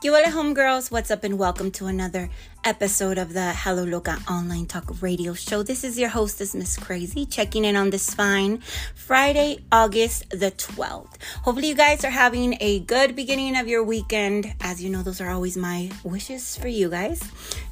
[0.00, 2.30] You all homegirls, what's up and welcome to another
[2.62, 5.64] episode of the Hello Loca online talk radio show.
[5.64, 8.58] This is your hostess, Miss Krazie, checking in on this fine
[8.94, 11.20] Friday, August the 12th.
[11.42, 14.54] Hopefully you guys are having a good beginning of your weekend.
[14.60, 17.20] As you know, those are always my wishes for you guys.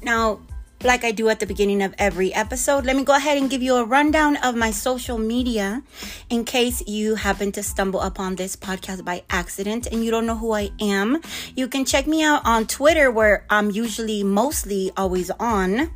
[0.01, 0.41] Now,
[0.83, 3.63] like I do at the beginning of every episode, let me go ahead and give
[3.63, 5.81] you a rundown of my social media
[6.29, 10.37] in case you happen to stumble upon this podcast by accident and you don't know
[10.37, 11.21] who I am.
[11.55, 15.91] You can check me out on Twitter, where I'm usually mostly always on.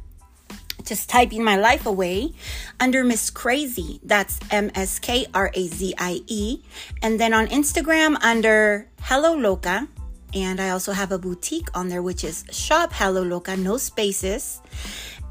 [0.83, 2.33] Just typing my life away
[2.79, 3.99] under Miss Krazie.
[4.03, 6.63] That's M S K R A Z I E.
[7.03, 9.87] And then on Instagram under Hello Loca
[10.33, 14.61] and I also have a boutique on there, which is Shop Hello Loca, no spaces.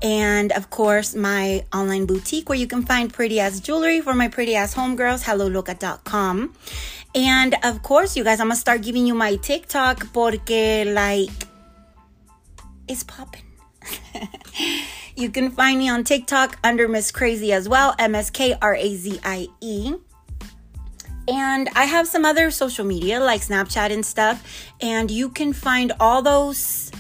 [0.03, 4.29] And of course, my online boutique where you can find pretty ass jewelry for my
[4.29, 6.55] pretty ass homegirls, helloloca.com.
[7.15, 11.49] And of course, you guys, I'm gonna start giving you my TikTok porque like
[12.89, 13.45] it's popping.
[15.17, 18.75] you can find me on TikTok under Miss Krazie as well, M S K R
[18.75, 19.95] A Z I E.
[21.31, 24.43] And I have some other social media like Snapchat and stuff.
[24.81, 26.91] And you can find all those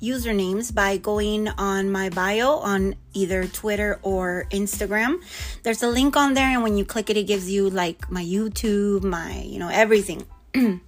[0.00, 5.22] usernames by going on my bio on either Twitter or Instagram.
[5.62, 8.22] There's a link on there, and when you click it, it gives you like my
[8.22, 10.26] YouTube, my, you know, everything.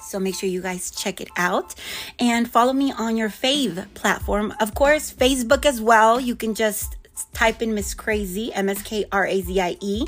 [0.00, 1.74] so make sure you guys check it out
[2.18, 4.52] and follow me on your fave platform.
[4.60, 6.20] Of course, Facebook as well.
[6.20, 6.96] You can just
[7.32, 10.06] type in Miss Krazie, M S K R A Z I E,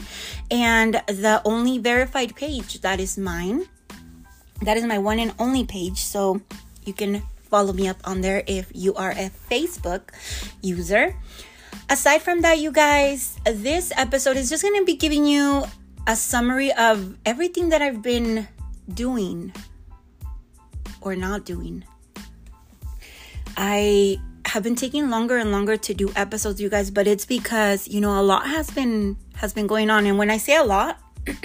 [0.50, 3.66] and the only verified page that is mine.
[4.62, 5.98] That is my one and only page.
[5.98, 6.40] So
[6.84, 10.12] you can follow me up on there if you are a Facebook
[10.62, 11.16] user.
[11.88, 15.64] Aside from that, you guys, this episode is just going to be giving you
[16.06, 18.48] a summary of everything that I've been
[18.92, 19.52] doing
[21.00, 21.84] or not doing.
[23.56, 27.86] I have been taking longer and longer to do episodes you guys but it's because
[27.88, 30.06] you know a lot has been has been going on.
[30.06, 30.98] And when i say a lot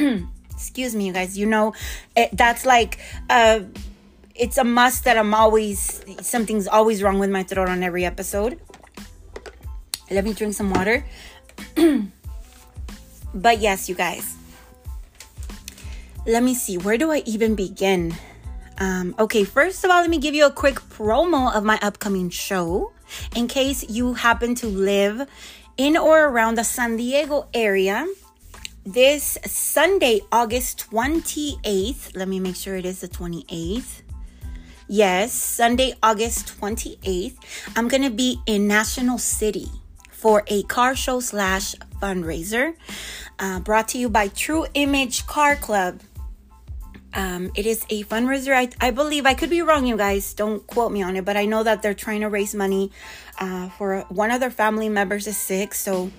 [0.51, 1.73] excuse me you guys you know
[2.15, 2.99] it, that's like
[3.29, 3.61] uh
[4.35, 8.59] it's a must that i'm always something's always wrong with my throat on every episode.
[10.09, 11.05] Let me drink some water.
[13.33, 14.37] But yes you guys.
[16.25, 18.13] Let me see where do i even begin
[18.79, 22.29] um, okay, first of all, let me give you a quick promo of my upcoming
[22.29, 22.91] show
[23.35, 25.27] in case you happen to live
[25.77, 28.07] in or around the San Diego area.
[28.85, 34.01] This Sunday, August 28th, let me make sure it is the 28th.
[34.87, 37.35] Yes, Sunday, August 28th,
[37.75, 39.67] I'm going to be in National City
[40.11, 42.75] for a car show slash fundraiser
[43.39, 46.01] uh, brought to you by True Image Car Club.
[47.13, 48.53] Um, it is a fundraiser.
[48.53, 50.33] I, I believe I could be wrong, you guys.
[50.33, 52.91] Don't quote me on it, but I know that they're trying to raise money
[53.39, 55.73] uh, for one of their family members is sick.
[55.73, 56.11] So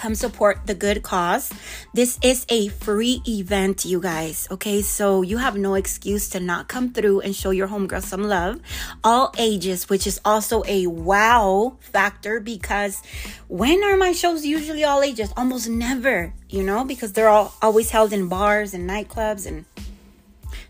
[0.00, 1.52] come support the good cause.
[1.92, 4.48] This is a free event, you guys.
[4.50, 8.24] Okay, so you have no excuse to not come through and show your homegirl some
[8.24, 8.60] love.
[9.04, 13.02] All ages, which is also a wow factor because
[13.48, 15.32] when are my shows usually all ages?
[15.36, 19.66] Almost never, you know, because they're all always held in bars and nightclubs and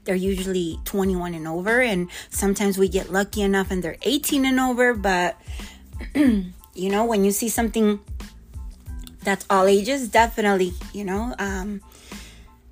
[0.05, 4.61] they're usually 21 and over and sometimes we get lucky enough and they're 18 and
[4.61, 5.37] over but
[6.15, 8.01] you know when you see something
[9.23, 11.81] that's all ages definitely you know um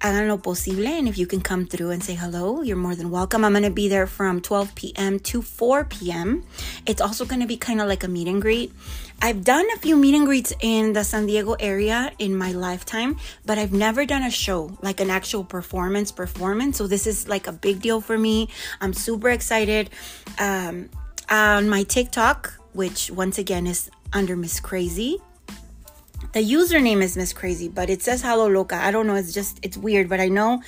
[0.01, 0.87] hagan lo posible.
[0.87, 3.45] And if you can come through and say hello, you're more than welcome.
[3.45, 5.19] I'm going to be there from 12 p.m.
[5.21, 6.45] to 4 p.m.
[6.87, 8.73] It's also going to be kind of like a meet and greet.
[9.21, 13.17] I've done a few meet and greets in the San Diego area in my lifetime,
[13.45, 16.79] but I've never done a show, like an actual performance performance.
[16.79, 18.49] So this is like a big deal for me.
[18.81, 19.91] I'm super excited.
[20.39, 20.91] Um,
[21.31, 25.21] on my TikTok, which once again is under Miss Krazie,
[26.33, 28.77] the username is Miss Krazie, but it says Hello Loca.
[28.77, 29.15] I don't know.
[29.15, 30.63] It's just, it's weird, but I know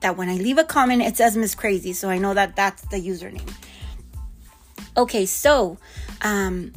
[0.00, 1.94] that when I leave a comment, it says Miss Krazie.
[1.94, 3.52] So I know that that's the username.
[4.96, 5.78] Okay, so,
[6.22, 6.72] um,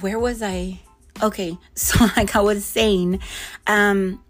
[0.00, 0.80] where was I?
[1.22, 3.20] Okay, so like I was saying,
[3.66, 4.22] um,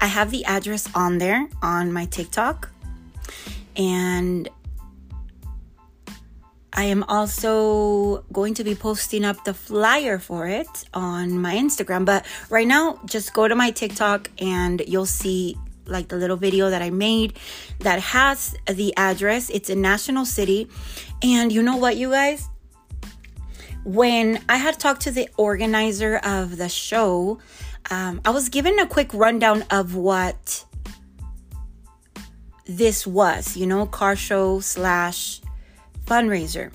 [0.00, 2.70] I have the address on there on my TikTok.
[3.76, 4.48] And
[6.78, 12.04] I am also going to be posting up the flyer for it on my Instagram.
[12.04, 16.70] But right now, just go to my TikTok and you'll see like the little video
[16.70, 17.36] that I made
[17.80, 19.50] that has the address.
[19.50, 20.68] It's in National City.
[21.20, 22.48] And you know what, you guys?
[23.82, 27.40] When I had talked to the organizer of the show,
[27.90, 30.64] um, I was given a quick rundown of what
[32.66, 35.40] this was, you know, car show slash
[36.08, 36.72] fundraiser.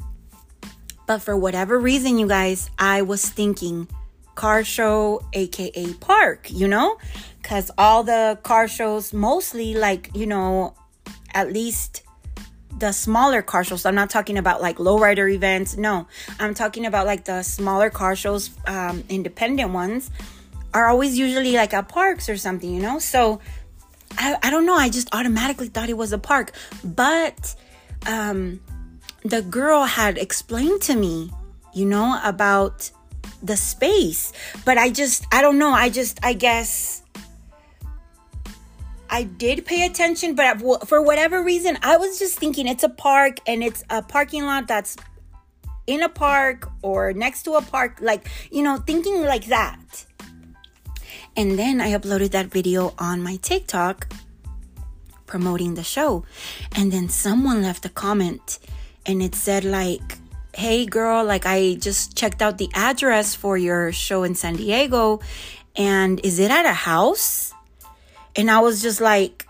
[1.06, 3.88] But for whatever reason, you guys, I was thinking
[4.36, 6.98] car show, aka park, you know?
[7.42, 10.76] Because all the car shows, mostly like, you know,
[11.34, 12.04] at least
[12.78, 13.86] the smaller car shows.
[13.86, 15.76] I'm not talking about like lowrider events.
[15.78, 16.08] No,
[16.40, 20.10] I'm talking about like the smaller car shows, um, independent ones
[20.74, 22.98] are always usually like at parks or something, you know?
[23.00, 23.40] So
[24.18, 24.76] I, I don't know.
[24.76, 26.52] I just automatically thought it was a park.
[26.84, 27.56] But
[28.08, 28.60] um,
[29.24, 31.32] the girl had explained to me,
[31.74, 32.90] you know, about
[33.42, 34.34] the space.
[34.66, 35.72] But I just, I don't know.
[35.72, 37.02] I just, I guess.
[39.10, 43.38] I did pay attention, but for whatever reason, I was just thinking it's a park
[43.46, 44.98] and it's a parking lot that's
[45.86, 50.06] in a park or next to a park, like, you know, thinking like that.
[51.36, 54.12] And then I uploaded that video on my TikTok
[55.28, 56.26] promoting the show.
[56.76, 58.60] And then someone left a comment
[59.06, 60.18] and it said, like,
[60.54, 65.20] hey girl, like I just checked out the address for your show in San Diego.
[65.76, 67.54] And is it at a house?
[68.36, 69.48] And I was just like,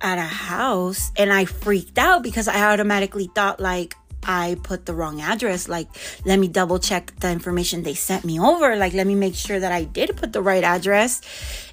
[0.00, 1.10] at a house.
[1.16, 5.68] And I freaked out because I automatically thought, like, I put the wrong address.
[5.68, 5.88] Like,
[6.24, 8.76] let me double check the information they sent me over.
[8.76, 11.20] Like, let me make sure that I did put the right address.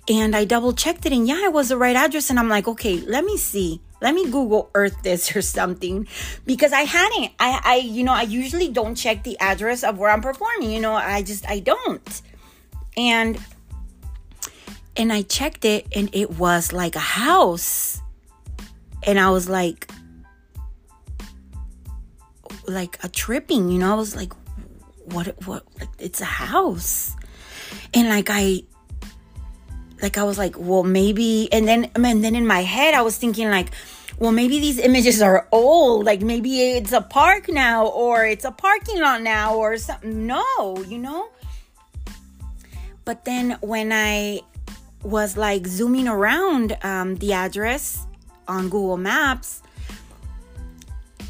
[0.08, 2.30] And I double checked it, and yeah, it was the right address.
[2.30, 3.82] And I'm like, okay, let me see.
[4.02, 6.08] Let me Google Earth this or something
[6.46, 7.32] because I hadn't.
[7.40, 10.72] I, I, you know, I usually don't check the address of where I'm performing.
[10.72, 12.22] You know, I just, I don't.
[12.98, 13.40] And,
[14.98, 18.02] and I checked it, and it was like a house.
[19.04, 19.90] And I was like,
[22.68, 23.92] like a tripping, you know.
[23.92, 24.34] I was like,
[25.06, 27.16] what what like it's a house.
[27.94, 28.64] And like I
[30.02, 33.18] like I was like, well maybe and then and then in my head I was
[33.18, 33.72] thinking like
[34.20, 38.52] well maybe these images are old like maybe it's a park now or it's a
[38.52, 40.28] parking lot now or something.
[40.28, 41.30] No you know?
[43.04, 44.42] But then when i
[45.04, 48.08] was like zooming around um, the address
[48.48, 49.62] on google maps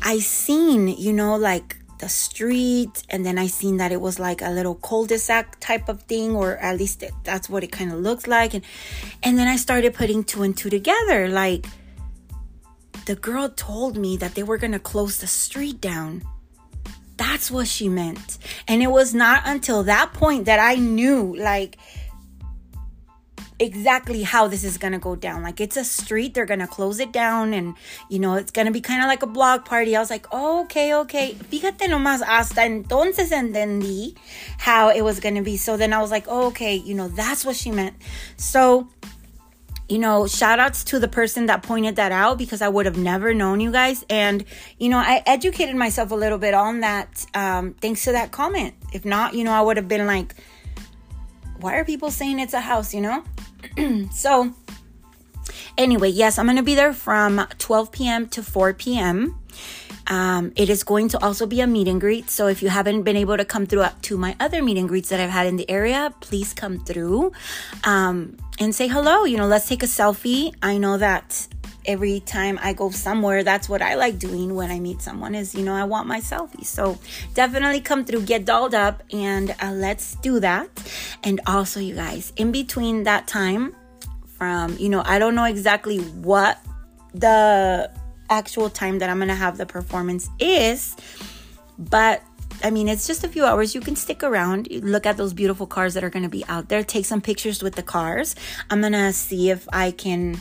[0.05, 4.41] I seen, you know, like the street and then I seen that it was like
[4.41, 8.27] a little cul-de-sac type of thing or at least that's what it kind of looks
[8.27, 8.63] like and
[9.23, 11.65] and then I started putting two and two together like
[13.05, 16.23] the girl told me that they were going to close the street down.
[17.17, 18.37] That's what she meant.
[18.67, 21.77] And it was not until that point that I knew like
[23.59, 25.43] exactly how this is gonna go down.
[25.43, 27.75] Like it's a street, they're gonna close it down, and
[28.09, 29.95] you know it's gonna be kind of like a block party.
[29.95, 31.35] I was like, oh, okay, okay.
[31.51, 34.15] Fíjate nomás, hasta entonces entendí
[34.57, 35.57] how it was gonna be.
[35.57, 37.95] So then I was like, oh, okay, you know that's what she meant.
[38.37, 38.89] So
[39.87, 42.97] you know, shout outs to the person that pointed that out because I would have
[42.97, 44.03] never known you guys.
[44.09, 44.43] And,
[44.79, 48.73] you know, I educated myself a little bit on that um, thanks to that comment.
[48.93, 50.33] If not, you know, I would have been like,
[51.59, 53.23] why are people saying it's a house, you know?
[54.11, 54.53] so,
[55.77, 58.27] anyway, yes, I'm going to be there from 12 p.m.
[58.29, 59.39] to 4 p.m.
[60.07, 62.29] Um, it is going to also be a meet and greet.
[62.29, 65.09] So if you haven't been able to come through to my other meet and greets
[65.09, 67.31] that I've had in the area, please come through
[67.83, 69.23] um, and say hello.
[69.23, 70.53] You know, let's take a selfie.
[70.61, 71.47] I know that
[71.85, 75.55] every time I go somewhere, that's what I like doing when I meet someone is,
[75.55, 76.65] you know, I want my selfie.
[76.65, 76.97] So
[77.33, 80.69] definitely come through, get dolled up, and uh, let's do that.
[81.23, 83.75] And also, you guys, in between that time,
[84.37, 86.59] from, you know, I don't know exactly what
[87.13, 87.89] the
[88.29, 90.95] actual time that I'm going to have the performance is,
[91.77, 92.21] but
[92.63, 93.75] I mean, it's just a few hours.
[93.75, 96.69] You can stick around, look at those beautiful cars that are going to be out
[96.69, 98.35] there, take some pictures with the cars.
[98.69, 100.39] I'm going to see if I can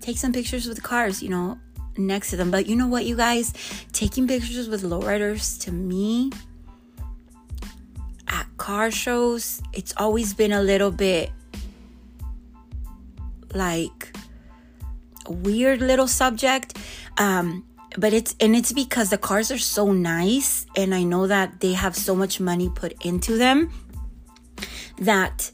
[0.00, 1.58] take some pictures with cars, you know,
[1.96, 2.50] next to them.
[2.50, 3.52] But you know what, you guys?
[3.92, 6.30] Taking pictures with lowriders to me
[8.28, 11.30] at car shows, it's always been a little bit
[13.54, 14.16] like
[15.26, 16.78] a weird little subject.
[17.18, 17.64] Um,
[17.98, 21.72] but it's and it's because the cars are so nice and I know that they
[21.72, 23.72] have so much money put into them
[24.98, 25.50] that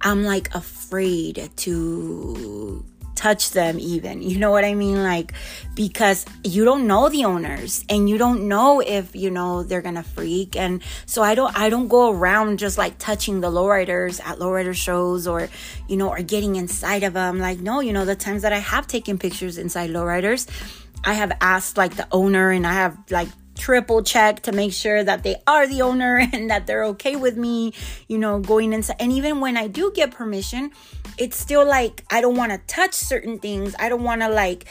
[0.00, 2.84] I'm like afraid to
[3.16, 5.02] touch them even you know what i mean?
[5.02, 5.32] Like
[5.74, 10.02] because you don't know the owners and you don't know if you know they're gonna
[10.02, 10.56] freak.
[10.56, 14.74] And so i don't i don't go around just like touching the lowriders at lowrider
[14.74, 15.48] shows or
[15.88, 18.58] you know or getting inside of them like no you know the times that i
[18.58, 20.48] have taken pictures inside lowriders
[21.04, 25.02] i have asked like the owner and i have like triple check to make sure
[25.02, 27.72] that they are the owner and that they're okay with me,
[28.06, 28.96] you know, going inside.
[29.00, 30.72] And even when I do get permission,
[31.18, 33.74] it's still like I don't want to touch certain things.
[33.78, 34.66] I don't want to like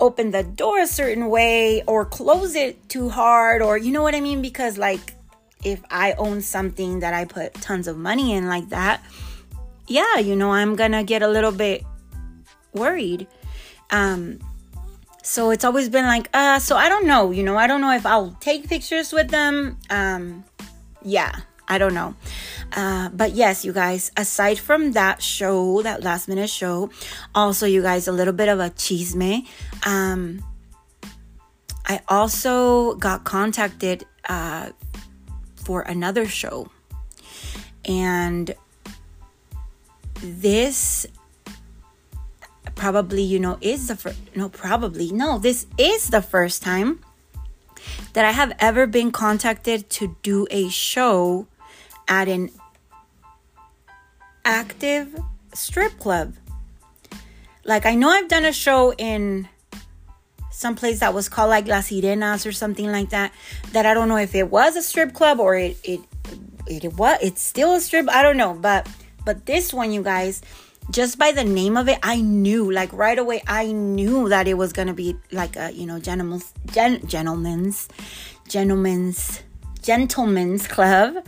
[0.00, 4.14] open the door a certain way or close it too hard or you know what
[4.14, 5.14] I mean because like
[5.62, 9.00] if I own something that I put tons of money in like that,
[9.86, 11.84] yeah, you know, I'm going to get a little bit
[12.72, 13.26] worried.
[13.90, 14.40] Um
[15.22, 17.92] so it's always been like, uh, so I don't know, you know, I don't know
[17.92, 19.78] if I'll take pictures with them.
[19.88, 20.44] Um,
[21.04, 21.32] yeah,
[21.72, 22.14] I don't know.
[22.76, 26.90] Uh, but yes, you guys, aside from that show, that last minute show,
[27.34, 29.46] also, you guys, a little bit of a chisme.
[29.86, 30.44] Um,
[31.86, 34.70] I also got contacted uh,
[35.56, 36.68] for another show.
[37.86, 38.54] And
[40.22, 41.06] this
[42.74, 47.00] probably you know is the first no probably no this is the first time
[48.14, 51.46] that i have ever been contacted to do a show
[52.12, 52.50] at an
[54.44, 55.18] active
[55.54, 56.34] strip club
[57.64, 59.48] like i know i've done a show in
[60.50, 63.32] some place that was called like las sirenas or something like that
[63.72, 66.00] that i don't know if it was a strip club or it it
[66.66, 68.86] it, it what it's still a strip i don't know but
[69.24, 70.42] but this one you guys
[70.90, 74.54] just by the name of it, I knew, like right away, I knew that it
[74.54, 77.88] was gonna be like a, you know, gentlemen's gen, gentlemen's
[78.48, 79.42] gentlemen's
[79.80, 81.24] gentleman's club.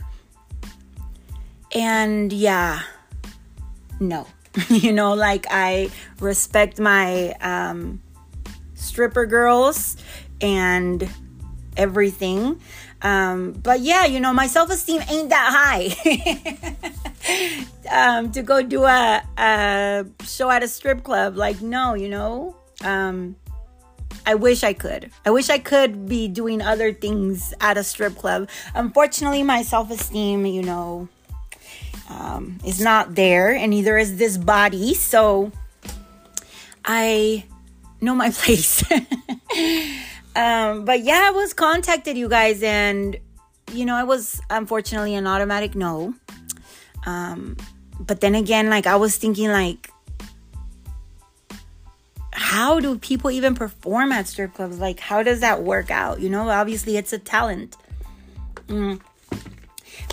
[1.75, 2.81] And yeah,
[3.99, 4.25] no,
[4.69, 5.89] you know, like I
[6.19, 8.01] respect my um,
[8.75, 9.97] stripper girls
[10.39, 11.09] and
[11.75, 12.61] everything.
[13.01, 15.91] Um, but yeah, you know, my self esteem ain't that high
[17.91, 21.35] um, to go do a, a show at a strip club.
[21.35, 23.35] Like, no, you know, um,
[24.25, 25.11] I wish I could.
[25.25, 28.49] I wish I could be doing other things at a strip club.
[28.73, 31.09] Unfortunately, my self esteem, you know,
[32.09, 34.93] um, is not there, and neither is this body.
[34.93, 35.51] So
[36.83, 37.45] I
[38.01, 38.83] know my place.
[40.35, 43.17] Um, but yeah, I was contacted, you guys, and
[43.71, 46.13] you know, I was unfortunately an automatic no.
[47.05, 47.55] Um,
[47.99, 49.89] but then again, like I was thinking, like,
[52.31, 54.77] how do people even perform at strip clubs?
[54.77, 56.19] Like, how does that work out?
[56.19, 57.77] You know, obviously it's a talent.
[58.67, 58.99] Mm.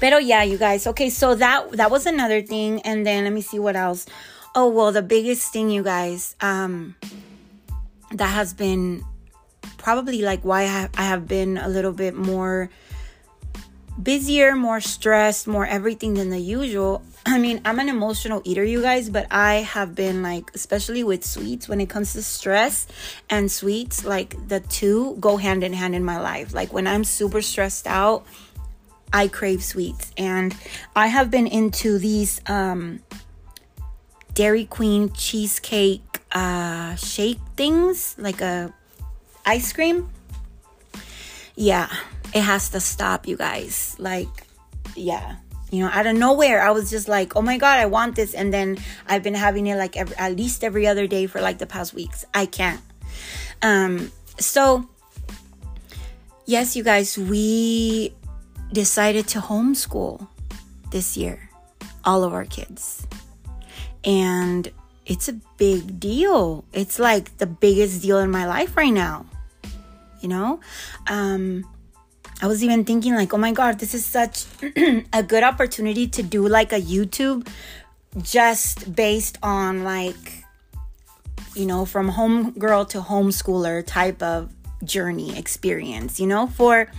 [0.01, 0.87] Pero yeah, you guys.
[0.87, 4.07] Okay, so that that was another thing, and then let me see what else.
[4.55, 6.95] Oh well, the biggest thing, you guys, um,
[8.12, 9.05] that has been
[9.79, 10.62] probably like why
[10.97, 12.71] I have been a little bit more
[14.01, 17.03] busier, more stressed, more everything than the usual.
[17.27, 21.25] I mean, I'm an emotional eater, you guys, but I have been like, especially with
[21.25, 22.87] sweets, when it comes to stress
[23.31, 26.55] and sweets, like the two go hand in hand in my life.
[26.55, 28.27] Like when I'm super stressed out,
[29.12, 30.12] I crave sweets.
[30.16, 30.57] And
[30.97, 33.00] I have been into these um,
[34.35, 36.02] Dairy Queen cheesecake
[36.33, 38.73] uh, shake things, like a
[39.45, 40.09] ice cream,
[41.54, 41.88] yeah,
[42.35, 43.97] it has to stop, you guys.
[43.99, 44.47] Like,
[44.95, 45.37] yeah.
[45.71, 48.35] You know, out of nowhere, I was just like, oh my God, I want this.
[48.35, 51.59] And then I've been having it like every, at least every other day for like
[51.59, 52.25] the past weeks.
[52.35, 52.81] I can't.
[53.62, 54.88] Um, so,
[56.45, 58.12] yes, you guys, we
[58.73, 60.26] decided to homeschool
[60.91, 61.50] this year,
[62.05, 63.07] all of our kids.
[64.05, 64.71] And
[65.07, 66.64] it's a big deal.
[66.73, 69.26] It's like the biggest deal in my life right now
[70.23, 70.61] you know?
[71.09, 71.69] Um,
[72.41, 74.47] I was even thinking, like, oh my God, this is such
[75.12, 77.47] a good opportunity to do like a YouTube
[78.23, 80.45] just based on like,
[81.55, 84.52] you know, from home girl to homeschooler type of
[84.83, 86.91] journey experience, you know, for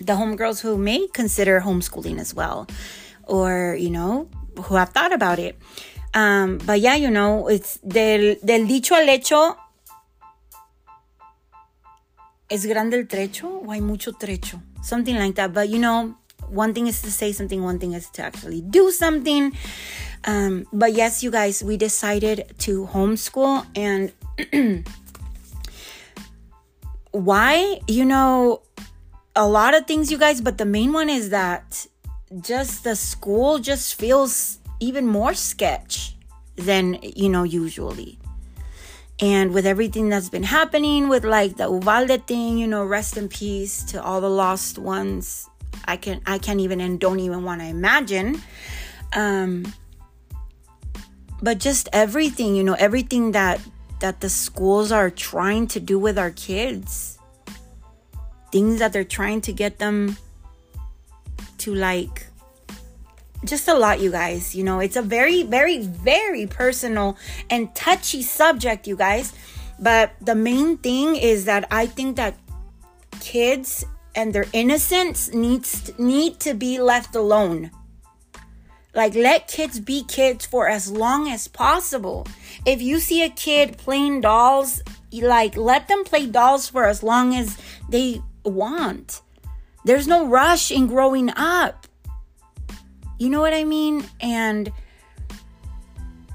[0.00, 2.66] the homegirls who may consider homeschooling as well,
[3.24, 4.28] or, you know,
[4.64, 5.56] who have thought about it.
[6.12, 9.56] Um, but yeah, you know, it's del, del dicho al hecho,
[12.50, 14.60] ¿Es grande el trecho o hay mucho trecho?
[14.82, 15.54] Something like that.
[15.54, 16.16] But you know,
[16.48, 19.52] one thing is to say something, one thing is to actually do something.
[20.24, 24.12] Um, but yes, you guys, we decided to homeschool and
[27.12, 27.80] why?
[27.86, 28.62] You know,
[29.36, 31.86] a lot of things, you guys, but the main one is that
[32.40, 36.16] just the school just feels even more sketch
[36.56, 38.18] than, you know, usually.
[39.20, 43.28] And with everything that's been happening with like the Uvalde thing, you know, rest in
[43.28, 45.48] peace to all the lost ones.
[45.84, 48.42] I can I can't even and don't even want to imagine.
[49.12, 49.74] Um
[51.42, 53.60] but just everything, you know, everything that
[54.00, 57.19] that the schools are trying to do with our kids.
[58.52, 60.16] Things that they're trying to get them
[61.58, 62.26] to like.
[63.44, 67.16] Just a lot you guys you know it's a very very very personal
[67.48, 69.32] and touchy subject you guys.
[69.78, 72.36] But the main thing is that i think that
[73.20, 77.70] kids and their innocence needs need to be left alone.
[78.94, 82.26] Like let kids be kids for as long as possible.
[82.66, 87.34] If you see a kid playing dolls like let them play dolls for as long
[87.34, 89.22] as they want
[89.84, 91.86] there's no rush in growing up
[93.20, 94.02] you know what I mean?
[94.18, 94.72] And,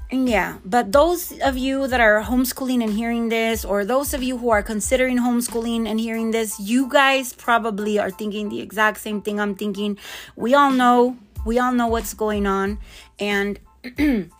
[0.08, 4.38] yeah, but those of you that are homeschooling and hearing this, or those of you
[4.38, 9.20] who are considering homeschooling and hearing this, you guys probably are thinking the exact same
[9.20, 9.98] thing I'm thinking.
[10.36, 12.78] We all know, we all know what's going on.
[13.18, 13.58] And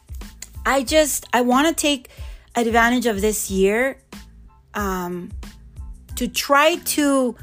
[0.65, 2.11] I just, I want to take
[2.55, 3.99] advantage of this year
[4.75, 5.33] um,
[6.15, 7.35] to try to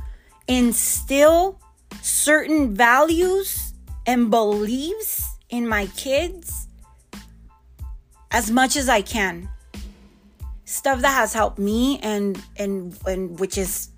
[0.47, 1.59] instill
[2.01, 3.73] certain values
[4.05, 6.67] and beliefs in my kids
[8.31, 9.47] as much as I can.
[10.65, 13.89] Stuff that has helped me and and and which is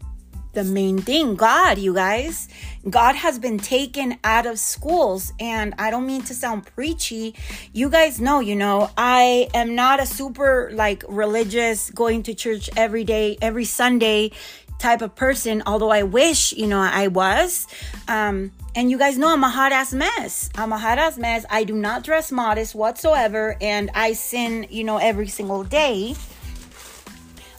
[0.56, 2.48] the main thing, God, you guys.
[2.90, 7.36] God has been taken out of schools and I don't mean to sound preachy.
[7.74, 12.70] You guys know, you know, I am not a super like religious going to church
[12.76, 14.32] every day, every Sunday
[14.80, 17.68] type of person, although I wish, you know, I was.
[18.08, 20.50] Um and you guys know I'm a hot ass mess.
[20.56, 21.46] I'm a hot ass mess.
[21.50, 23.56] I do not dress modest whatsoever.
[23.62, 26.16] And I sin, you know, every single day.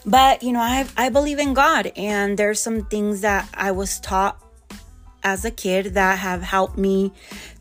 [0.05, 1.91] But, you know, I, I believe in God.
[1.97, 4.41] And there's some things that I was taught
[5.23, 7.11] as a kid that have helped me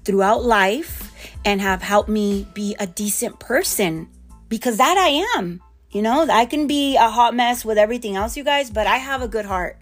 [0.05, 1.11] throughout life
[1.45, 4.09] and have helped me be a decent person.
[4.51, 5.63] Because that I am.
[5.97, 8.99] You know, I can be a hot mess with everything else, you guys, but I
[8.99, 9.79] have a good heart.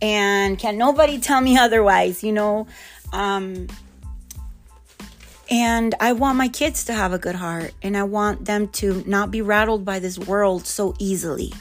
[0.00, 2.66] And can nobody tell me otherwise, you know?
[3.12, 3.66] Um,
[5.50, 9.04] and I want my kids to have a good heart and I want them to
[9.06, 11.52] not be rattled by this world so easily.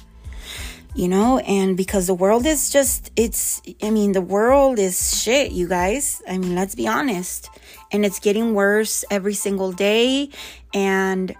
[0.95, 5.51] You know, and because the world is just, it's, I mean, the world is shit,
[5.51, 6.21] you guys.
[6.25, 7.49] I mean, let's be honest.
[7.91, 10.29] And it's getting worse every single day.
[10.73, 11.35] And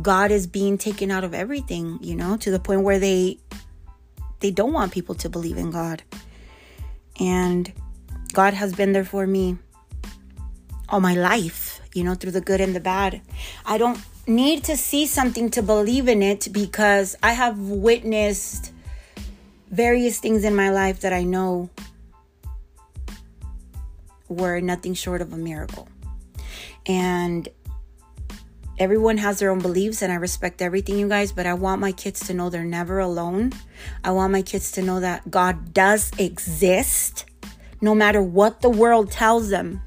[0.00, 3.38] God is being taken out of everything, you know, to the point where they,
[4.40, 6.02] they don't want people to believe in God.
[7.20, 7.72] And,
[8.34, 9.56] God has been there for me
[10.88, 13.22] all my life, you know, through the good and the bad.
[13.64, 18.72] I don't need to see something to believe in it because I have witnessed
[19.70, 21.70] various things in my life that I know
[24.28, 25.88] were nothing short of a miracle.
[26.86, 27.48] And
[28.78, 31.92] everyone has their own beliefs and I respect everything you guys, but I want my
[31.92, 33.52] kids to know they're never alone.
[34.02, 37.26] I want my kids to know that God does exist
[37.80, 39.82] no matter what the world tells them.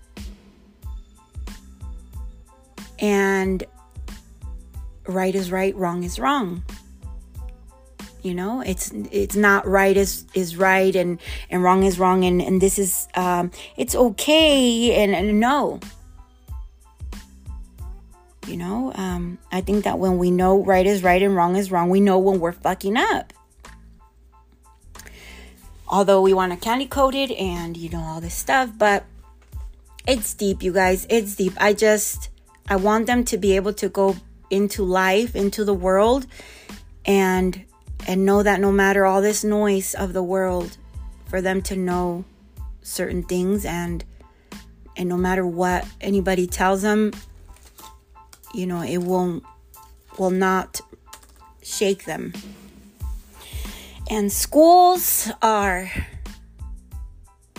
[3.00, 3.64] And
[5.08, 6.64] right is right, wrong is wrong.
[8.24, 11.20] You know, it's it's not right is is right and
[11.50, 15.80] and wrong is wrong and and this is um it's okay and, and no.
[18.48, 21.72] You know, um I think that when we know right is right and wrong is
[21.72, 23.34] wrong, we know when we're fucking up.
[25.88, 29.06] Although we want to candy coat it and you know all this stuff but
[30.08, 31.06] it's deep you guys.
[31.10, 31.54] It's deep.
[31.60, 32.30] I just
[32.70, 34.16] i want them to be able to go
[34.50, 36.26] into life into the world
[37.06, 37.64] and
[38.08, 40.78] and know that no matter all this noise of the world
[41.26, 42.24] for them to know
[42.82, 44.04] certain things and
[44.96, 47.12] and no matter what anybody tells them
[48.54, 49.44] you know it won't
[50.18, 50.82] will not
[51.62, 52.34] shake them
[54.10, 55.92] and schools are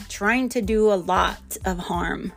[0.08, 2.32] trying to do a lot of harm.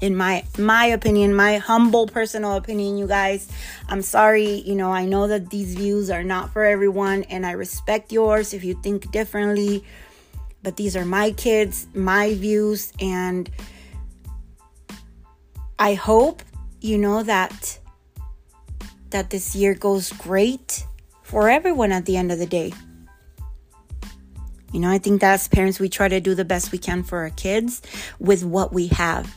[0.00, 3.48] In my my opinion, my humble personal opinion, you guys.
[3.88, 7.52] I'm sorry, you know, I know that these views are not for everyone and I
[7.52, 9.84] respect yours if you think differently.
[10.62, 13.48] But these are my kids, my views and
[15.78, 16.42] I hope
[16.84, 17.78] you know that
[19.08, 20.86] that this year goes great
[21.22, 22.74] for everyone at the end of the day.
[24.70, 27.02] You know, I think that as parents, we try to do the best we can
[27.02, 27.80] for our kids
[28.18, 29.34] with what we have.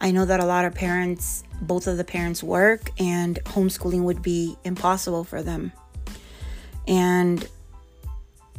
[0.00, 4.22] I know that a lot of parents, both of the parents work, and homeschooling would
[4.22, 5.72] be impossible for them.
[6.88, 7.46] And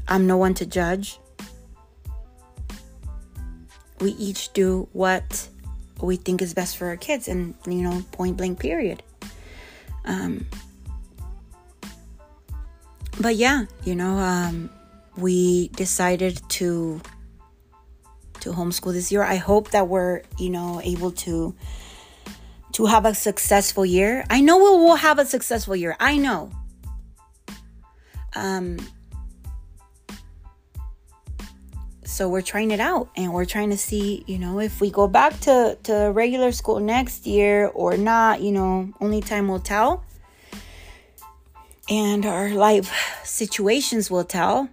[0.07, 1.17] I'm no one to judge.
[3.99, 5.47] We each do what
[6.01, 9.03] we think is best for our kids, and you know, point blank, period.
[10.05, 10.45] Um,
[13.19, 14.69] but yeah, you know, um,
[15.17, 17.01] we decided to
[18.41, 19.23] to homeschool this year.
[19.23, 21.55] I hope that we're, you know, able to
[22.73, 24.25] to have a successful year.
[24.29, 25.95] I know we will have a successful year.
[25.99, 26.51] I know.
[28.35, 28.77] Um
[32.15, 35.05] so we're trying it out and we're trying to see you know if we go
[35.05, 40.05] back to to regular school next year or not you know only time will tell.
[41.89, 44.69] And our life situations will tell.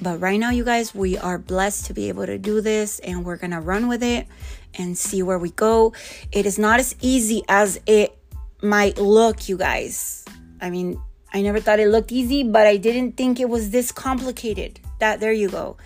[0.00, 3.22] But right now you guys we are blessed to be able to do this and
[3.22, 4.26] we're gonna run with it
[4.78, 5.92] and see where we go.
[6.32, 8.16] It is not as easy as it
[8.62, 10.24] might look you guys.
[10.58, 10.98] I mean
[11.34, 15.20] i never thought it looked easy but i didn't think it was this complicated that
[15.20, 15.76] there you go.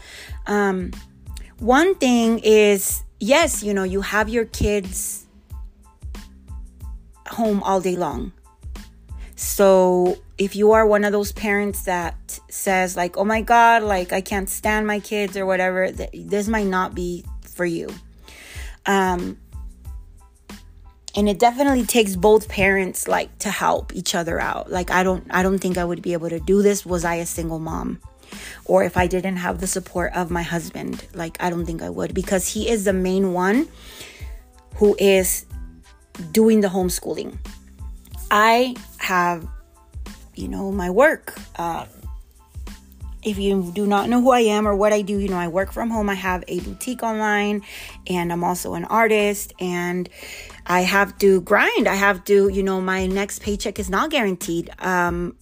[0.47, 0.93] Um,
[1.59, 5.27] one thing is yes you know you have your kids
[7.27, 8.33] home all day long.
[9.37, 14.13] So if you are one of those parents that says like oh my god like
[14.13, 17.89] i can't stand my kids or whatever th- this might not be for you.
[18.87, 19.39] Um
[21.17, 24.71] and it definitely takes both parents like to help each other out.
[24.71, 27.17] Like i don't i don't think i would be able to do this was i
[27.17, 28.01] a single mom
[28.65, 31.07] or if I didn't have the support of my husband.
[31.15, 33.69] Like, I don't think I would because he is the main one
[34.77, 35.47] who is
[36.33, 37.39] doing the homeschooling.
[38.31, 39.47] I have,
[40.35, 41.35] you know, my work.
[41.57, 41.87] Uh,
[43.23, 45.49] if you do not know who I am or what I do, you know, I
[45.49, 46.09] work from home.
[46.09, 47.63] I have a boutique online
[48.07, 50.09] and I'm also an artist and
[50.67, 51.89] I have to grind.
[51.89, 54.71] I have to, you know, my next paycheck is not guaranteed.
[54.79, 55.37] Um,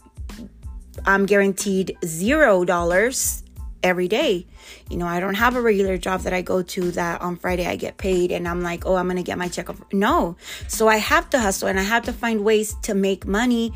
[1.05, 3.43] I'm guaranteed zero dollars
[3.83, 4.47] every day.
[4.91, 7.67] You know, I don't have a regular job that I go to that on Friday
[7.67, 9.69] I get paid and I'm like, oh, I'm going to get my check.
[9.69, 9.83] Of-.
[9.93, 10.37] No.
[10.69, 13.73] So I have to hustle and I have to find ways to make money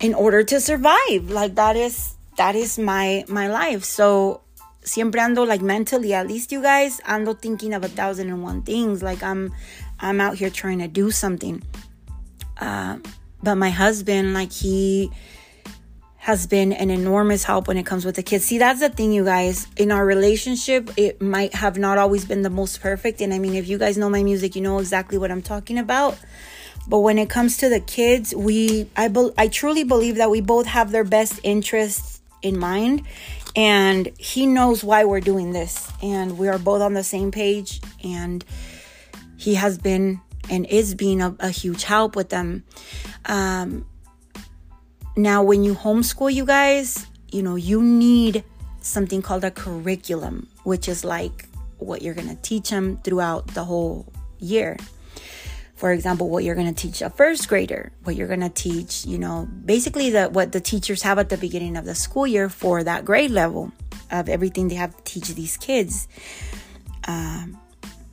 [0.00, 1.30] in order to survive.
[1.30, 3.84] Like that is that is my my life.
[3.84, 4.42] So
[4.84, 8.62] siempre ando like mentally at least you guys ando thinking of a thousand and one
[8.62, 9.54] things like i'm
[10.00, 11.62] i'm out here trying to do something
[12.60, 12.98] uh,
[13.42, 15.08] but my husband like he
[16.22, 18.44] has been an enormous help when it comes with the kids.
[18.44, 19.66] See, that's the thing, you guys.
[19.76, 23.20] In our relationship, it might have not always been the most perfect.
[23.20, 25.78] And I mean, if you guys know my music, you know exactly what I'm talking
[25.78, 26.16] about.
[26.86, 30.40] But when it comes to the kids, we I be, I truly believe that we
[30.40, 33.04] both have their best interests in mind
[33.56, 37.80] and he knows why we're doing this and we are both on the same page
[38.04, 38.44] and
[39.36, 42.62] he has been and is being a, a huge help with them.
[43.24, 43.86] Um,
[45.16, 48.44] now, when you homeschool, you guys, you know, you need
[48.80, 51.48] something called a curriculum, which is like
[51.78, 54.06] what you're going to teach them throughout the whole
[54.38, 54.76] year.
[55.74, 59.04] For example, what you're going to teach a first grader, what you're going to teach,
[59.04, 62.48] you know, basically the, what the teachers have at the beginning of the school year
[62.48, 63.72] for that grade level
[64.10, 66.06] of everything they have to teach these kids.
[67.08, 67.58] Um,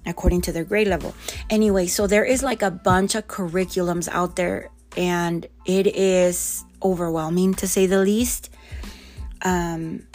[0.05, 1.13] according to their grade level.
[1.49, 7.53] Anyway, so there is like a bunch of curriculums out there, and it is overwhelming
[7.55, 8.49] to say the least.
[9.41, 10.07] Um,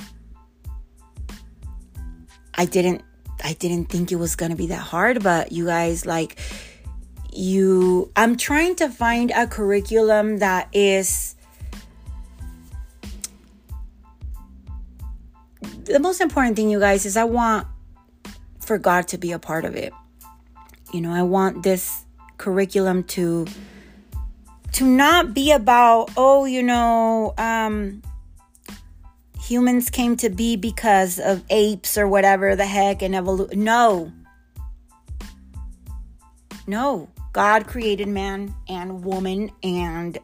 [2.54, 3.02] I didn't
[3.42, 6.38] I didn't think it was gonna be that hard, but you guys like
[7.32, 11.34] you I'm trying to find a curriculum that is
[15.84, 17.66] the most important thing you guys is I want
[18.60, 19.92] for God to be a part of it.
[20.92, 22.04] You know, I want this
[22.38, 23.46] curriculum to
[24.74, 28.02] to not be about, oh, you know, um,
[29.40, 33.62] humans came to be because of apes or whatever the heck and evolution.
[33.62, 34.12] No.
[36.66, 37.08] No.
[37.32, 40.18] God created man and woman and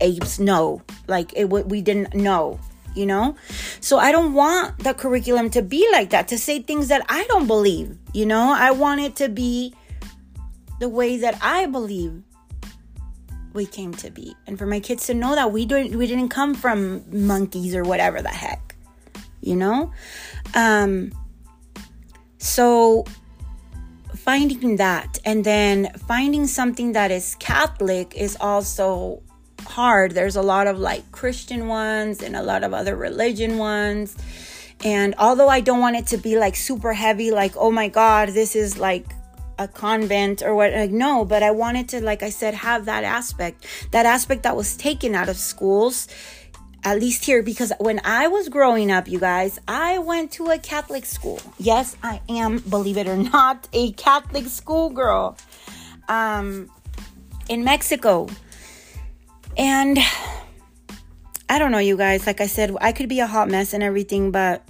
[0.00, 0.38] apes.
[0.38, 0.82] No.
[1.08, 2.60] Like it we didn't know,
[2.94, 3.34] you know?
[3.80, 7.24] So I don't want the curriculum to be like that, to say things that I
[7.24, 8.54] don't believe, you know?
[8.56, 9.74] I want it to be
[10.78, 12.22] the way that I believe
[13.52, 14.34] we came to be.
[14.46, 17.82] And for my kids to know that we didn't we didn't come from monkeys or
[17.82, 18.70] whatever the heck
[19.40, 19.92] you know?
[20.54, 21.12] Um
[22.38, 23.04] so
[24.14, 29.22] finding that and then finding something that is catholic is also
[29.66, 30.12] hard.
[30.12, 34.16] There's a lot of like christian ones and a lot of other religion ones.
[34.82, 38.30] And although i don't want it to be like super heavy like oh my god
[38.30, 39.06] this is like
[39.60, 43.04] a convent or what like no but i wanted to like i said have that
[43.04, 46.08] aspect that aspect that was taken out of schools
[46.82, 50.58] at least here because when i was growing up you guys i went to a
[50.58, 55.36] catholic school yes i am believe it or not a catholic school girl
[56.08, 56.70] um
[57.50, 58.26] in mexico
[59.58, 59.98] and
[61.50, 62.28] I don't know, you guys.
[62.28, 64.62] Like I said, I could be a hot mess and everything, but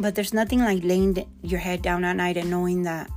[0.00, 3.10] but there's nothing like laying your head down at night and knowing that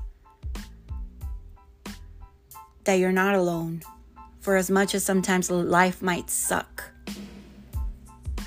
[2.86, 3.82] that you're not alone.
[4.42, 6.92] For as much as sometimes life might suck.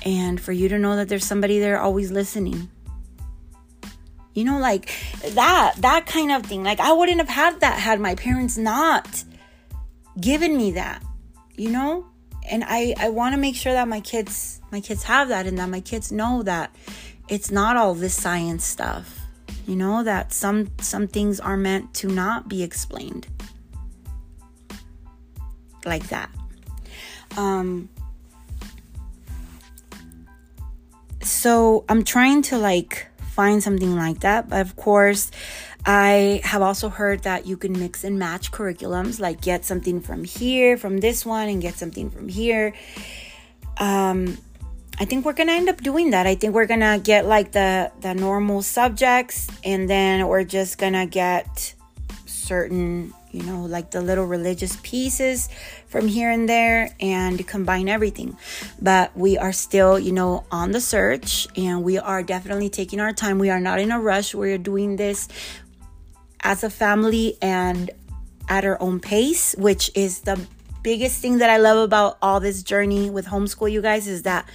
[0.05, 2.69] And for you to know that there's somebody there always listening.
[4.33, 4.93] You know, like
[5.33, 6.63] that, that kind of thing.
[6.63, 9.23] Like I wouldn't have had that had my parents not
[10.19, 11.03] given me that.
[11.55, 12.05] You know?
[12.49, 15.57] And I, I want to make sure that my kids my kids have that and
[15.59, 16.75] that my kids know that
[17.29, 19.19] it's not all this science stuff
[19.65, 23.27] you know that some some things are meant to not be explained
[25.87, 26.29] like that
[27.37, 27.89] um
[31.21, 35.31] so i'm trying to like find something like that but of course
[35.85, 40.23] i have also heard that you can mix and match curriculums like get something from
[40.23, 42.73] here from this one and get something from here
[43.77, 44.37] um
[44.99, 46.25] I think we're gonna end up doing that.
[46.25, 51.05] I think we're gonna get like the the normal subjects, and then we're just gonna
[51.05, 51.75] get
[52.25, 55.49] certain, you know, like the little religious pieces
[55.87, 58.37] from here and there, and combine everything.
[58.81, 63.13] But we are still, you know, on the search, and we are definitely taking our
[63.13, 63.37] time.
[63.37, 64.33] We are not in a rush.
[64.33, 65.27] We're doing this
[66.41, 67.91] as a family and
[68.49, 70.39] at our own pace, which is the
[70.83, 74.49] biggest thing that I love about all this journey with homeschool, you guys, is that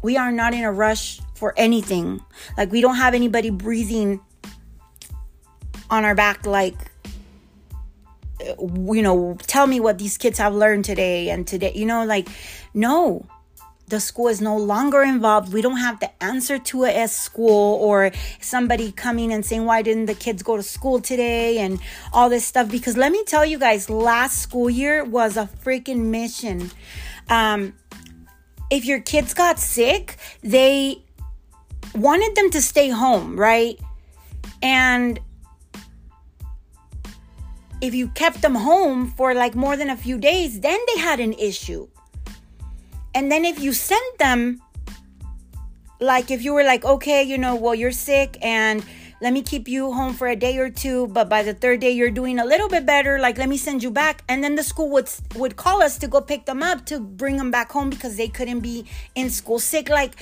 [0.00, 2.20] we are not in a rush for anything.
[2.56, 4.20] Like we don't have anybody breathing
[5.90, 6.91] on our back like
[8.58, 12.28] you know, tell me what these kids have learned today and today, you know, like
[12.74, 13.26] no.
[13.88, 15.52] The school is no longer involved.
[15.52, 19.82] We don't have the answer to it as school or somebody coming and saying, Why
[19.82, 21.58] didn't the kids go to school today?
[21.58, 21.78] and
[22.10, 22.70] all this stuff.
[22.70, 26.70] Because let me tell you guys, last school year was a freaking mission.
[27.28, 27.74] Um,
[28.70, 31.02] if your kids got sick, they
[31.94, 33.78] wanted them to stay home, right?
[34.62, 35.20] And
[37.82, 41.18] if you kept them home for like more than a few days, then they had
[41.18, 41.88] an issue.
[43.12, 44.62] And then if you sent them,
[46.00, 48.84] like if you were like, okay, you know, well, you're sick and
[49.20, 51.92] let me keep you home for a day or two but by the third day
[51.92, 54.64] you're doing a little bit better like let me send you back and then the
[54.64, 57.88] school would would call us to go pick them up to bring them back home
[57.88, 60.16] because they couldn't be in school sick like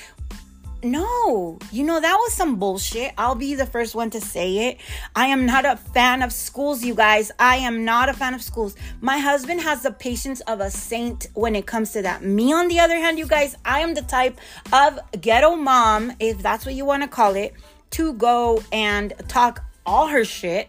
[0.82, 3.12] no, you know, that was some bullshit.
[3.18, 4.78] I'll be the first one to say it.
[5.14, 7.30] I am not a fan of schools, you guys.
[7.38, 8.76] I am not a fan of schools.
[9.00, 12.22] My husband has the patience of a saint when it comes to that.
[12.22, 14.38] Me, on the other hand, you guys, I am the type
[14.72, 17.54] of ghetto mom, if that's what you want to call it,
[17.92, 20.68] to go and talk all her shit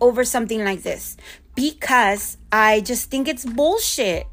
[0.00, 1.16] over something like this
[1.54, 4.28] because I just think it's bullshit.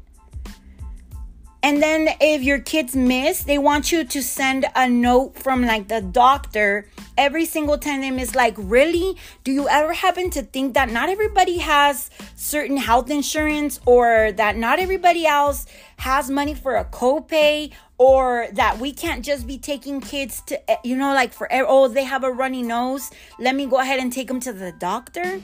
[1.66, 5.88] And then if your kids miss, they want you to send a note from like
[5.88, 8.36] the doctor every single time they miss.
[8.36, 9.16] Like, really?
[9.42, 14.56] Do you ever happen to think that not everybody has certain health insurance or that
[14.56, 20.00] not everybody else has money for a copay or that we can't just be taking
[20.00, 23.10] kids to, eh, you know, like for, oh, they have a runny nose.
[23.40, 25.42] Let me go ahead and take them to the doctor.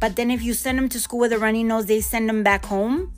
[0.00, 2.42] But then if you send them to school with a runny nose, they send them
[2.42, 3.13] back home.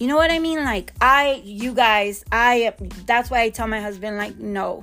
[0.00, 0.64] You know what I mean?
[0.64, 2.72] Like, I, you guys, I,
[3.04, 4.82] that's why I tell my husband, like, no,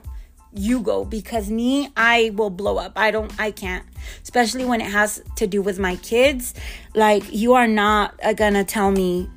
[0.53, 2.93] you go because me, I will blow up.
[2.95, 3.83] I don't, I can't,
[4.21, 6.53] especially when it has to do with my kids.
[6.93, 9.27] Like, you are not uh, gonna tell me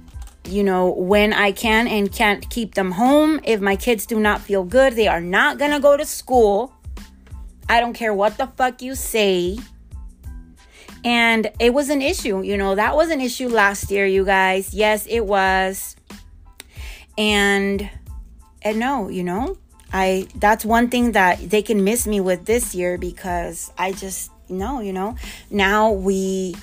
[0.44, 3.40] you know, when I can and can't keep them home.
[3.44, 6.74] If my kids do not feel good, they are not to go to school.
[7.68, 9.58] I don't care what the fuck you say.
[11.04, 14.74] And it was an issue, you know, that was an issue last year, you guys.
[14.74, 15.96] Yes, it was.
[17.16, 17.88] And
[18.62, 19.56] and no, you know,
[19.92, 24.30] I that's one thing that they can miss me with this year because I just
[24.48, 25.16] know, you know.
[25.50, 26.54] Now we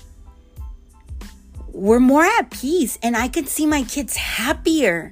[1.77, 5.11] we're more at peace and I can see my kids happier.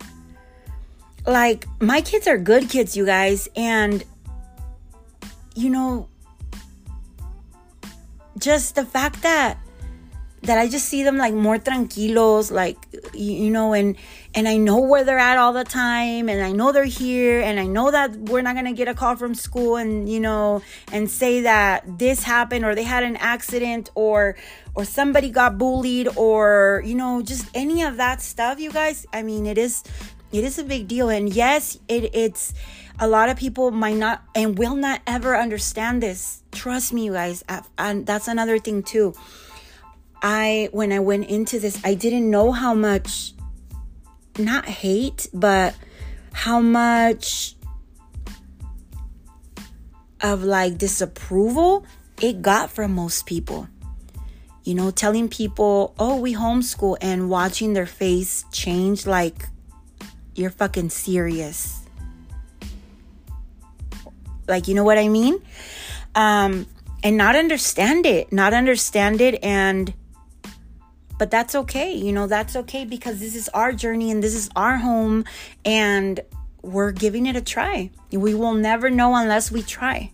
[1.27, 3.47] Like, my kids are good kids, you guys.
[3.55, 4.03] And,
[5.55, 6.09] you know,
[8.45, 9.58] just the fact that
[10.43, 12.77] that I just see them like more tranquilos, like
[13.15, 13.95] you know, and
[14.36, 17.60] and I know where they're at all the time, and I know they're here, and
[17.60, 21.10] I know that we're not gonna get a call from school, and you know, and
[21.10, 24.38] say that this happened or they had an accident or
[24.75, 29.08] or somebody got bullied or you know, just any of that stuff, you guys.
[29.12, 29.84] I mean, it is
[30.37, 32.53] it is a big deal, and yes, it it's
[32.99, 36.43] a lot of people might not and will not ever understand this.
[36.51, 37.43] Trust me, you guys,
[37.77, 39.13] and that's another thing too
[40.25, 43.33] I when I went into this, I didn't know how much
[44.39, 45.75] not hate, but
[46.33, 47.55] how much
[50.21, 51.85] of like disapproval
[52.19, 53.67] it got from most people.
[54.63, 59.47] You know, telling people, oh, we homeschool and watching their face change like
[60.35, 61.81] you're fucking serious.
[64.47, 65.41] Like, you know what I mean?
[66.13, 66.67] Um,
[67.03, 69.93] and not understand it, not understand it and
[71.17, 71.93] but that's okay.
[71.93, 75.23] You know, that's okay because this is our journey and this is our home
[75.63, 76.19] and
[76.61, 77.89] we're giving it a try.
[78.11, 80.11] We will never know unless we try.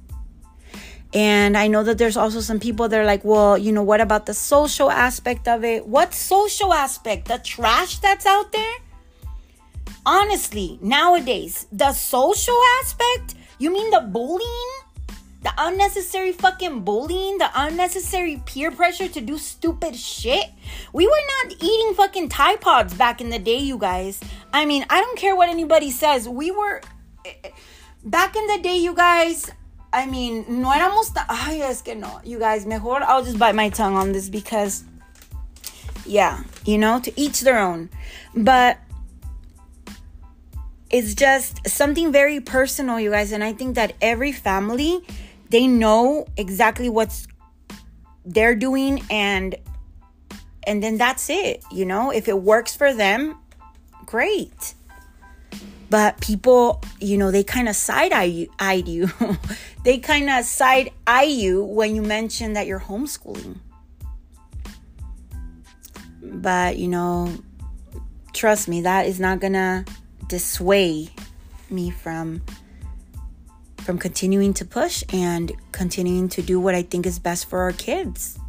[1.13, 3.99] And I know that there's also some people that are like, well, you know, what
[3.99, 5.88] about the social aspect of it?
[5.88, 7.27] What social aspect?
[7.27, 8.75] The trash that's out there?
[10.06, 13.36] Honestly, nowadays, the social aspect?
[13.60, 14.72] You mean the bullying?
[15.44, 20.46] The unnecessary fucking bullying, the unnecessary peer pressure to do stupid shit.
[20.94, 24.20] We were not eating fucking Tide Pods back in the day, you guys.
[24.54, 26.30] I mean, I don't care what anybody says.
[26.30, 26.82] We were.
[28.04, 29.52] Back in the day, you guys,
[29.94, 31.14] I mean, no éramos.
[31.14, 32.22] Ta- Ay, es que no.
[32.24, 34.84] You guys, mejor I'll just bite my tongue on this because.
[36.06, 37.90] Yeah, you know, to each their own.
[38.36, 38.78] But
[40.91, 43.32] it's just something very personal, you guys.
[43.32, 45.01] And I think that every family
[45.49, 47.27] they know exactly what's
[48.25, 49.56] they're doing and
[50.65, 52.12] and then that's it you know?
[52.12, 53.38] If it works for them
[54.06, 54.75] great.
[55.89, 59.10] But people you know they kind of side eye you, eyed you.
[59.84, 63.58] They kind of side eye you when you mention that you're homeschooling.
[66.21, 67.34] But you know
[68.34, 69.84] trust me that is not gonna
[70.32, 71.12] dissuade
[71.70, 72.41] me from
[73.84, 77.74] from continuing to push and continuing to do what I think is best for our
[77.74, 78.39] kids.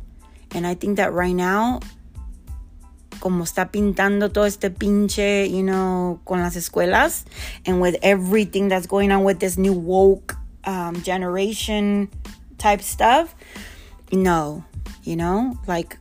[0.55, 1.81] And I think that right now,
[3.19, 7.25] como está pintando todo este pinche, you know, con las escuelas,
[7.67, 12.09] and with everything that's going on with this new woke um, generation
[12.59, 13.35] type stuff,
[14.13, 14.63] no,
[15.03, 15.99] you know, like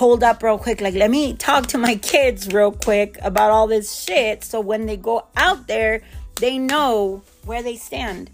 [0.00, 0.80] hold up real quick.
[0.80, 4.42] Like, let me talk to my kids real quick about all this shit.
[4.42, 6.00] So when they go out there,
[6.36, 8.30] they know where they stand.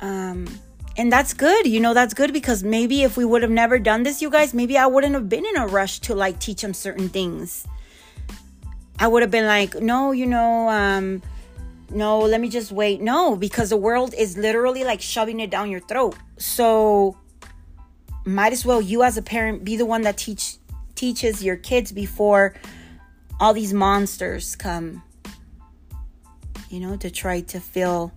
[0.00, 0.48] Um,
[0.96, 1.64] and that's good.
[1.68, 4.52] You know, that's good because maybe if we would have never done this, you guys,
[4.52, 7.64] maybe I wouldn't have been in a rush to like teach them certain things.
[8.98, 11.22] I would have been like, no, you know, um,
[11.90, 13.00] no, let me just wait.
[13.00, 16.16] No, because the world is literally like shoving it down your throat.
[16.36, 17.16] So
[18.28, 20.56] might as well you as a parent be the one that teach
[20.94, 22.54] teaches your kids before
[23.40, 25.02] all these monsters come
[26.70, 28.12] you know, to try to fill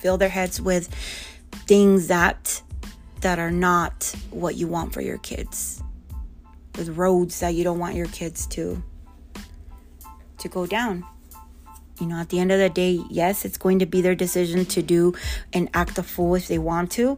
[0.00, 0.92] fill their heads with
[1.66, 2.62] things that
[3.20, 5.82] that are not what you want for your kids.
[6.76, 8.82] With roads that you don't want your kids to
[10.38, 11.04] to go down.
[12.00, 14.64] You know, at the end of the day, yes, it's going to be their decision
[14.66, 15.14] to do
[15.52, 17.16] and act a fool if they want to.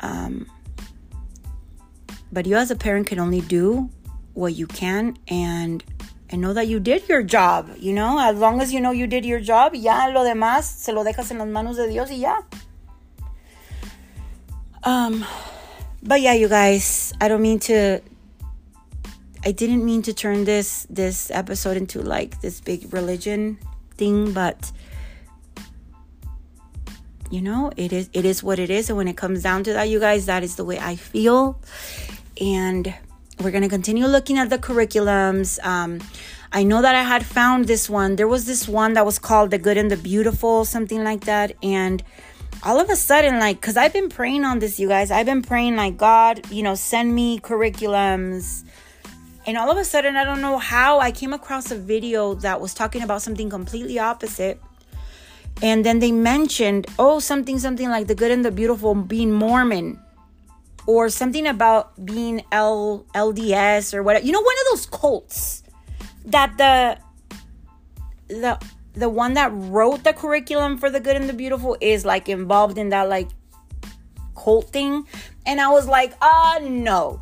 [0.00, 0.46] Um,
[2.34, 3.88] but you, as a parent, can only do
[4.34, 5.82] what you can and
[6.30, 9.06] and know that you did your job, you know, as long as you know you
[9.06, 12.16] did your job, ya lo demás se lo dejas en las manos de Dios y
[12.16, 12.42] ya.
[14.82, 15.24] Um,
[16.02, 18.00] but yeah, you guys, I don't mean to
[19.44, 23.58] I didn't mean to turn this this episode into like this big religion
[23.96, 24.72] thing, but
[27.30, 29.74] you know, it is it is what it is and when it comes down to
[29.74, 31.60] that, you guys, that is the way I feel.
[32.40, 32.94] And
[33.40, 35.64] we're going to continue looking at the curriculums.
[35.64, 36.00] Um,
[36.52, 38.16] I know that I had found this one.
[38.16, 41.56] There was this one that was called The Good and the Beautiful, something like that.
[41.62, 42.02] And
[42.62, 45.10] all of a sudden, like, because I've been praying on this, you guys.
[45.10, 48.64] I've been praying, like, God, you know, send me curriculums.
[49.46, 52.60] And all of a sudden, I don't know how, I came across a video that
[52.60, 54.60] was talking about something completely opposite.
[55.60, 59.98] And then they mentioned, oh, something, something like the good and the beautiful being Mormon
[60.86, 64.24] or something about being L LDS or whatever.
[64.24, 65.62] You know, one of those cults
[66.26, 66.98] that the
[68.28, 68.60] the
[68.94, 72.78] the one that wrote the curriculum for the good and the beautiful is like involved
[72.78, 73.28] in that like
[74.36, 75.06] cult thing.
[75.46, 77.20] And I was like, uh no.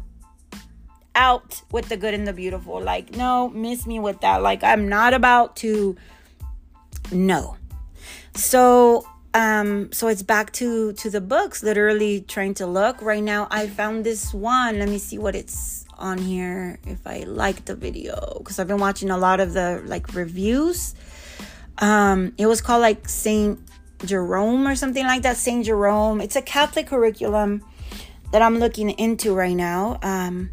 [1.14, 2.80] Out with the good and the beautiful.
[2.80, 4.42] Like, no, miss me with that.
[4.42, 5.94] Like, I'm not about to
[7.10, 7.56] no.
[8.34, 13.00] So um so it's back to to the books literally trying to look.
[13.00, 14.78] Right now i found this one.
[14.78, 18.78] Let me see what it's on here if i like the video because i've been
[18.80, 20.94] watching a lot of the like reviews.
[21.78, 23.60] Um it was called like saint
[24.04, 26.20] jerome or something like that saint jerome.
[26.20, 27.64] It's a catholic curriculum
[28.32, 29.98] that i'm looking into right now.
[30.02, 30.50] Um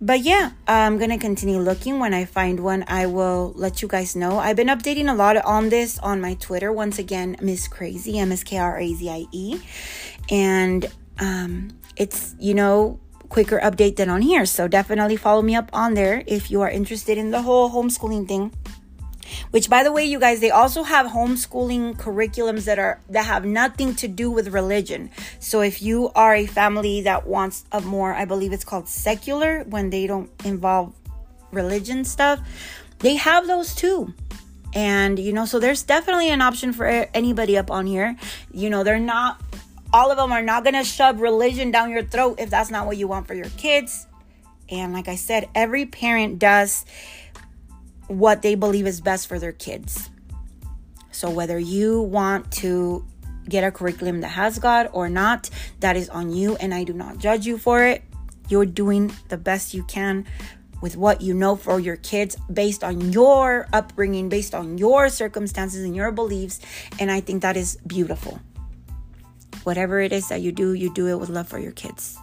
[0.00, 1.98] but yeah, I'm gonna continue looking.
[1.98, 4.38] When I find one, I will let you guys know.
[4.38, 6.72] I've been updating a lot on this on my Twitter.
[6.72, 9.60] Once again, Miss Krazie, M S K R A Z I E,
[10.30, 10.86] and
[11.18, 14.46] um, it's you know quicker update than on here.
[14.46, 18.26] So definitely follow me up on there if you are interested in the whole homeschooling
[18.26, 18.52] thing
[19.50, 23.44] which by the way you guys they also have homeschooling curriculums that are that have
[23.44, 25.10] nothing to do with religion.
[25.40, 29.64] So if you are a family that wants a more i believe it's called secular
[29.64, 30.94] when they don't involve
[31.52, 32.40] religion stuff
[33.00, 34.12] they have those too.
[34.74, 38.16] And you know so there's definitely an option for anybody up on here.
[38.52, 39.40] You know they're not
[39.92, 42.96] all of them are not to shove religion down your throat if that's not what
[42.96, 44.06] you want for your kids.
[44.68, 46.84] And like i said every parent does
[48.08, 50.10] what they believe is best for their kids.
[51.12, 53.04] So, whether you want to
[53.48, 55.48] get a curriculum that has God or not,
[55.80, 58.02] that is on you, and I do not judge you for it.
[58.48, 60.26] You're doing the best you can
[60.80, 65.84] with what you know for your kids based on your upbringing, based on your circumstances
[65.84, 66.60] and your beliefs.
[67.00, 68.40] And I think that is beautiful.
[69.64, 72.18] Whatever it is that you do, you do it with love for your kids.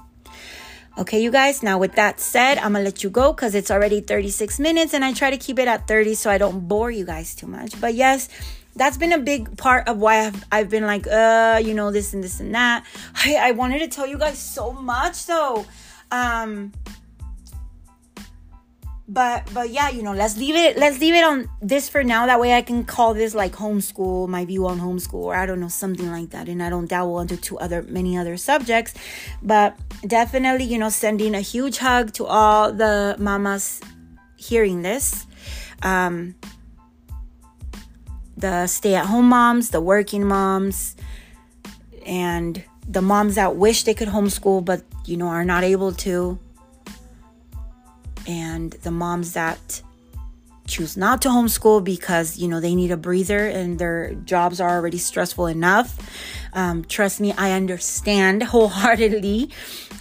[0.97, 3.99] Okay, you guys, now with that said, I'm gonna let you go because it's already
[3.99, 7.03] 36 minutes and I try to keep it at 30 so I don't bore you
[7.03, 7.79] guys too much.
[7.81, 8.29] But yes,
[8.77, 12.13] that's been a big part of why I've, I've been like, uh, you know, this
[12.13, 12.85] and this and that.
[13.13, 15.65] I, I wanted to tell you guys so much though.
[16.11, 16.71] Um,
[19.07, 22.25] but but yeah you know let's leave it let's leave it on this for now.
[22.25, 25.59] That way i can call this like homeschool my view on homeschool or i don't
[25.59, 26.49] know something like that.
[26.49, 28.93] And i don't dabble into two other many other subjects.
[29.43, 29.77] But
[30.07, 33.79] definitely you know sending a huge hug to all the mamas
[34.37, 35.27] hearing this.
[35.83, 36.35] Um
[38.37, 40.95] the stay-at-home moms the working moms
[42.05, 46.39] and the moms that wish they could homeschool but you know are not able to
[48.27, 49.81] and the moms that
[50.67, 54.69] choose not to homeschool because you know they need a breather and their jobs are
[54.69, 55.95] already stressful enough
[56.53, 59.51] um, trust me i understand wholeheartedly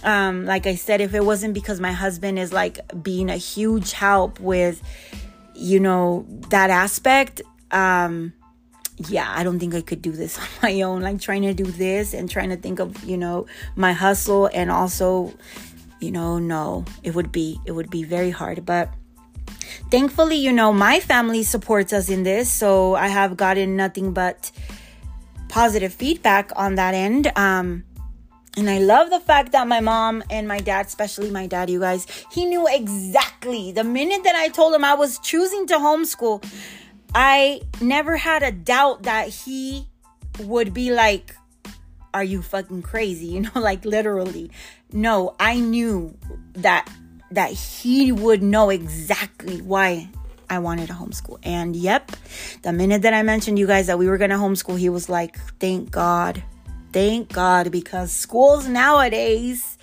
[0.03, 3.91] um, like i said if it wasn't because my husband is like being a huge
[3.91, 4.81] help with
[5.53, 8.33] you know that aspect um,
[9.09, 11.01] yeah, I don't think I could do this on my own.
[11.01, 13.45] Like trying to do this and trying to think of, you know,
[13.75, 15.33] my hustle and also
[15.99, 18.65] you know no it would be it would be very hard.
[18.65, 18.93] But
[19.89, 24.51] thankfully you know my family supports us in this so i have gotten nothing but
[25.49, 27.31] positive feedback on that end.
[27.35, 27.85] Um
[28.57, 31.81] and I love the fact that my mom and my dad, especially my dad, you
[31.81, 33.73] guys, he knew exactly.
[33.73, 36.45] The minute that I told him I was choosing to homeschool,
[37.13, 39.87] I never had a doubt that he
[40.39, 41.35] would be like,
[42.13, 43.27] Are you fucking crazy?
[43.35, 44.51] You know, like literally
[44.91, 46.17] no, I knew
[46.53, 46.89] that
[47.31, 50.09] that he would know exactly why
[50.49, 51.39] I wanted a homeschool.
[51.43, 52.11] And yep,
[52.61, 55.09] the minute that I mentioned you guys that we were going to homeschool, he was
[55.09, 56.43] like, "Thank God.
[56.93, 59.77] Thank God because schools nowadays."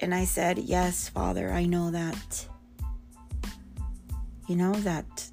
[0.00, 2.46] And I said, "Yes, Father, I know that."
[4.48, 5.30] You know that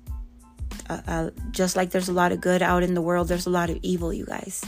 [0.89, 3.49] uh, uh, just like there's a lot of good out in the world, there's a
[3.49, 4.63] lot of evil, you guys.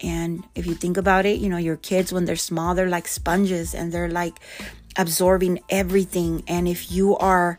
[0.00, 3.08] And if you think about it, you know, your kids, when they're small, they're like
[3.08, 4.38] sponges and they're like
[4.96, 6.44] absorbing everything.
[6.46, 7.58] And if you are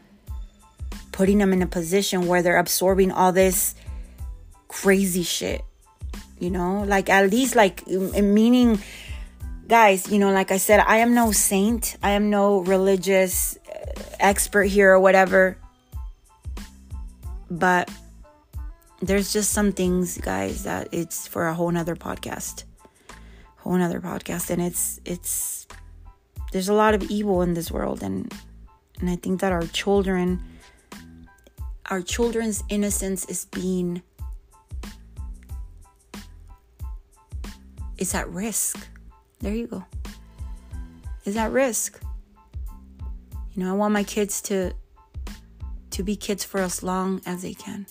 [1.12, 3.76] putting them in a position where they're absorbing all this
[4.70, 5.62] crazy shit,
[6.40, 8.80] you know, like at least, like, meaning,
[9.68, 14.02] guys, you know, like I said, I am no saint, I am no religious uh,
[14.20, 15.59] expert here or whatever.
[17.50, 17.92] But
[19.02, 22.64] there's just some things, guys, that it's for a whole nother podcast.
[23.58, 24.50] Whole nother podcast.
[24.50, 25.68] And it's it's
[26.52, 28.34] there's a lot of evil in this world and
[29.00, 30.44] and I think that our children
[31.90, 34.02] our children's innocence is being
[37.98, 38.88] is at risk.
[39.40, 39.84] There you go.
[41.26, 42.02] Is at risk.
[43.54, 44.74] You know, I want my kids to
[46.00, 47.86] to be kids for as long as they can.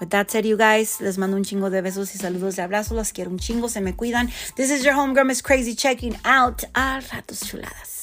[0.00, 2.92] With that said, you guys, les mando un chingo de besos y saludos de abrazos.
[2.92, 4.32] Los quiero un chingo, se me cuidan.
[4.56, 7.99] This is your homegirl, Miss Krazie, checking out a Ratos Chuladas.